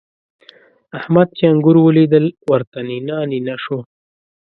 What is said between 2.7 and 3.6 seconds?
نينه نينه